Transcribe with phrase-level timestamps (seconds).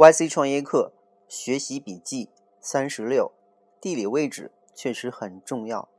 [0.00, 0.94] YC 创业课
[1.28, 3.32] 学习笔记三十六，
[3.82, 5.90] 地理位置确实很重要。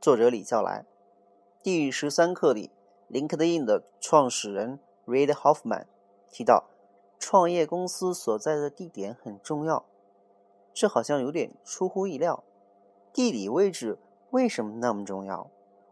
[0.00, 0.84] 作者李笑来。
[1.62, 2.72] 第十三课里
[3.08, 5.84] ，LinkedIn 的创始人 Reid Hoffman
[6.32, 6.64] 提到，
[7.20, 9.84] 创业公司所在的地点很重要。
[10.74, 12.42] 这好像有点出乎意料。
[13.12, 14.00] 地理位置
[14.30, 15.48] 为什么那么重要？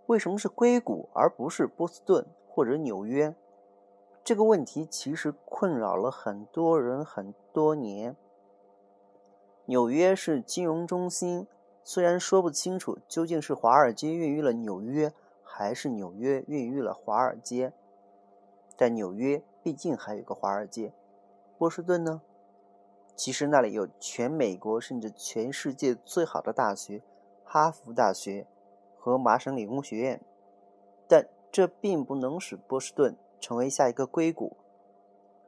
[0.06, 3.36] 为什么是硅谷而不是波士顿或者纽约？
[4.26, 8.16] 这个问题其实困扰了很多人很多年。
[9.66, 11.46] 纽约是金融中心，
[11.84, 15.12] 虽然说不清楚究竟是华尔街孕育了纽约，
[15.44, 17.72] 还是纽约孕育了华尔街，
[18.76, 20.92] 但纽约毕竟还有个华尔街。
[21.56, 22.20] 波士顿呢？
[23.14, 27.00] 其实那里有全美国甚至全世界最好的大学——
[27.46, 28.48] 哈佛大学
[28.98, 30.20] 和麻省理工学院，
[31.06, 33.16] 但这并不能使波士顿。
[33.39, 34.57] 成为下一个硅谷，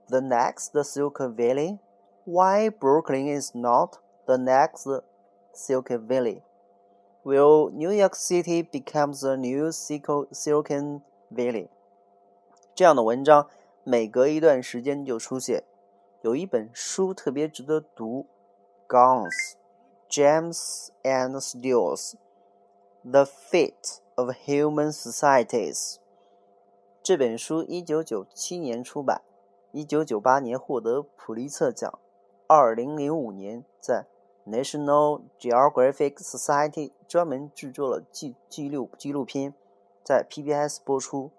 [0.07, 1.79] the next Silicon Valley.
[2.25, 4.87] Why Brooklyn is not the next
[5.53, 6.41] Silicon Valley?
[7.23, 11.69] Will New York City becomes the new Silicon Valley?
[12.75, 13.49] 这样的文章
[13.83, 15.63] 每隔一段时间就出现。
[16.21, 18.25] 有一本书特别值得读，
[18.87, 19.55] Guns,
[20.09, 22.13] James and Steels:
[23.03, 25.97] The Fate of Human Societies。
[27.02, 29.22] 这本书一九九七年出版，
[29.72, 31.98] 一九九八年获得普利策奖，
[32.46, 34.06] 二零零五年在
[34.46, 39.54] National Geographic Society 专门制作了纪纪录纪录片，
[40.04, 41.30] 在 PBS 播出。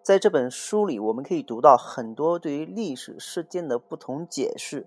[0.00, 4.86] 在这本书里，我们可以读到很多对于历史事件的不同解释。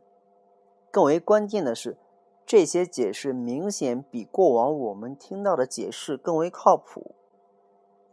[0.89, 1.97] 更为关键的是，
[2.45, 7.15] 这些解释明显比过往我们听到的解释更为靠谱。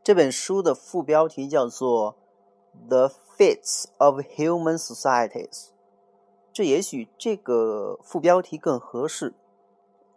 [0.04, 2.16] 这本书的副标题叫做
[2.90, 5.48] 《The Fates of Human Societies》，
[6.52, 9.32] 这也许这个副标题更合适。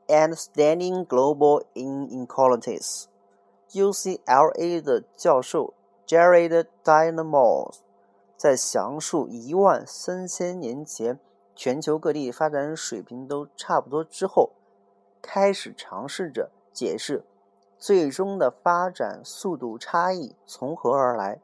[0.08, 3.06] Understanding Global Inequalities。
[3.72, 5.74] UCLA 的教授
[6.06, 7.76] Jared Diamond
[8.36, 11.18] 在详述一万三千年前
[11.56, 14.52] 全球各地发展水平都差不多之后，
[15.22, 17.24] 开始尝试着解释。
[17.78, 21.40] 最终的发展速度差异从何而来？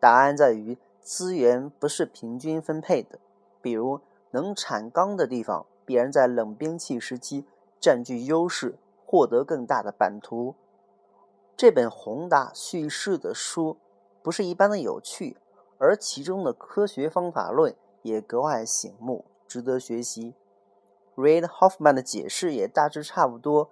[0.00, 3.18] 答案在于资源不是平均分配的。
[3.60, 7.46] 比如，能产钢的地方必然在冷兵器时期
[7.78, 8.76] 占据优势，
[9.06, 10.54] 获得更大的版图。
[11.56, 13.76] 这本宏大叙事的书
[14.22, 15.36] 不是一般的有趣，
[15.78, 20.34] 而其中的科学方法论也格外醒目，值得学习。
[21.16, 23.70] Reid Hoffman 的解释也大致差不多。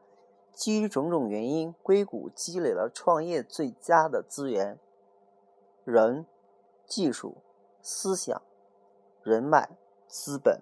[0.53, 4.79] 基于种种原因，硅谷积累了创业最佳的资源：
[5.85, 6.27] 人、
[6.87, 7.39] 技术、
[7.81, 8.43] 思想、
[9.23, 9.71] 人脉、
[10.07, 10.61] 资本。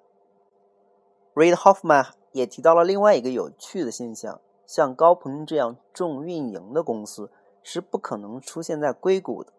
[1.34, 7.30] Reid Hoffman 也提到了另外一个有趣的现象：像高朋这样重运营的公司
[7.62, 9.52] 是不可能出现在硅谷的，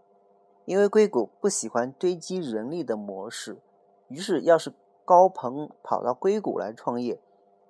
[0.66, 3.62] 因为硅谷不喜欢堆积人力的模式。
[4.08, 4.74] 于是，要是
[5.06, 7.22] 高朋跑到硅谷来创业，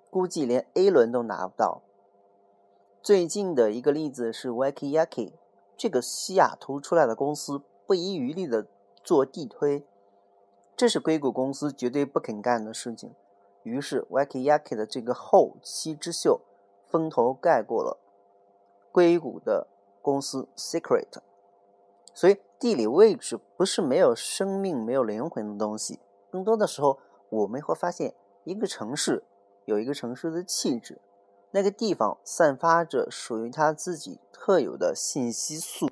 [0.09, 1.81] 估计连 A 轮都拿不到。
[3.03, 5.31] 最近的一个例子是 Wakeyaki，
[5.75, 8.67] 这个西雅图出来的公司不遗余力的
[9.03, 9.83] 做地推，
[10.75, 13.15] 这是硅谷公司绝对不肯干的事情。
[13.63, 16.41] 于是 Wakeyaki 的这个后起之秀，
[16.91, 17.97] 风头盖过了
[18.91, 19.65] 硅谷的
[20.03, 21.07] 公司 Secret。
[22.13, 28.13] 所以地理位置不是没有生命、没有灵魂的东西，更多的时候我们会发现，
[28.43, 29.23] 一个城市
[29.65, 31.01] 有一个城市的气质。
[31.51, 35.89] 那个地方散发着属于它自己特有的信息素。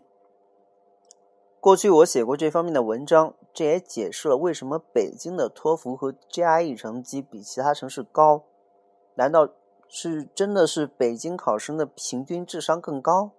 [1.60, 8.44] 过去我写过这方面的文章，这也解释了为什么北京的托福和 GRE 成绩比其他城市高。
[9.16, 9.50] 难道
[9.90, 13.32] 是真的是北京考生的平均智商更高？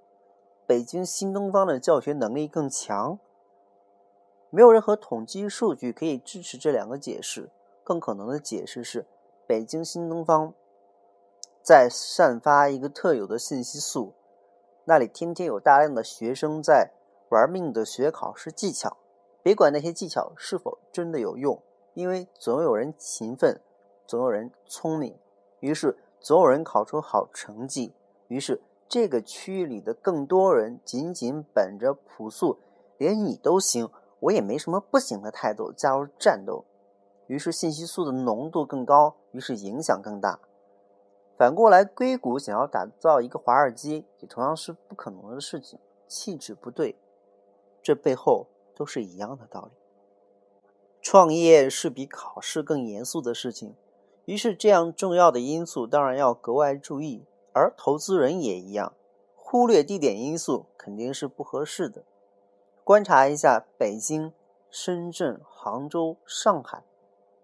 [0.66, 3.18] 北京新东方的教学能力更强？
[4.50, 7.50] 没有任何统计数据可以支持这两个解释。
[7.82, 9.06] 更可能的解释是，
[9.46, 10.52] 北京新东方。
[11.62, 14.14] 在散发一个特有的信息素，
[14.84, 16.92] 那里天天有大量的学生在
[17.28, 18.96] 玩命的学考试技巧。
[19.42, 21.62] 别管那些技巧是否真的有用，
[21.94, 23.60] 因为总有人勤奋，
[24.06, 25.18] 总有人聪明，
[25.60, 27.94] 于是总有人考出好成绩。
[28.28, 32.58] 于是这个区域里的更多人仅仅本着朴素，
[32.98, 33.88] 连你都行，
[34.20, 36.64] 我也没什么不行的态度加入战斗。
[37.26, 40.40] 于是信息素的浓度更高，于是影响更大。
[41.40, 45.78] 反过来，硅谷想要打造一个华尔街，也同样是不可能的事情。
[46.06, 46.98] 气质不对，
[47.82, 49.70] 这背后都是一样的道理。
[51.00, 53.74] 创业是比考试更严肃的事情，
[54.26, 58.92] 于是这样重要的因素当然要格外注意，而投资人也一样，
[59.34, 62.04] 忽略地点因素肯定是不合适的。
[62.84, 64.34] 观察一下北京、
[64.70, 66.84] 深圳、杭州、上海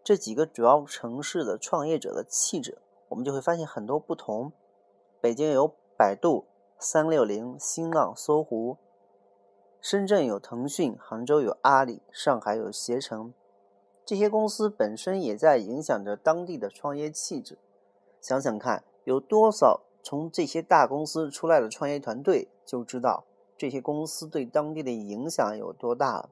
[0.04, 2.76] 这几个主要城市的创业者的气质，
[3.08, 4.52] 我们就会发现很多不同。
[5.20, 6.46] 北京有百度、
[6.78, 8.76] 三六零、新浪、搜狐；
[9.80, 13.32] 深圳有腾讯，杭州有阿里，上海有携程。
[14.04, 17.58] 这些公司本身也在影响着当地的创业气质。
[18.20, 23.24] 想想看，有多少从这些大公司出来的创业团队，就知道
[23.56, 26.30] 这些公司对当地的影响有多大了。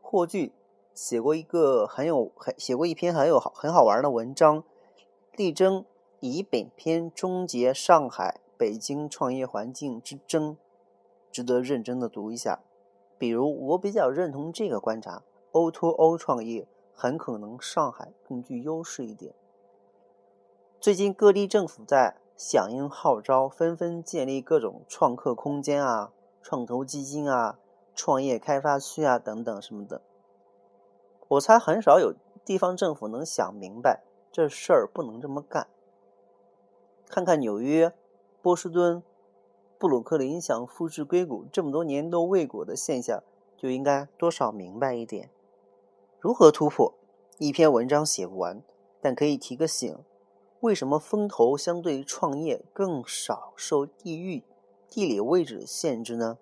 [0.00, 0.52] 霍炬
[0.94, 4.62] 写过一个很有很写过一篇很有好很好玩的文章，
[5.36, 5.84] 力争
[6.20, 10.56] 以本篇终结上海、北京创业环境之争，
[11.30, 12.60] 值得认真的读一下。
[13.18, 15.22] 比如，我比较认同这个观察
[15.52, 16.66] ：O2O 创业。
[16.98, 19.34] 很可能上海更具优势一点。
[20.80, 27.58] 最近各地政府在响应号召，纷纷建立各种创客空间啊、创投基金啊、
[27.94, 30.00] 创业开发区啊等等什么的。
[31.28, 32.14] 我猜很少有
[32.46, 34.02] 地方政府能想明白
[34.36, 35.66] 这事儿不能这么干。
[37.08, 37.94] 看看纽约、
[38.42, 39.02] 波士顿、
[39.78, 43.22] 布鲁克林想复制硅谷这么多年都未果的现象，
[43.56, 45.30] 就应该多少明白一点。
[46.20, 46.92] 如何突破？
[47.38, 48.62] 一篇文章写不完，
[49.00, 49.96] 但可以提个醒：
[50.60, 54.44] 为什么风投相对创业更少受地域、
[54.86, 56.36] 地理位置的限制呢？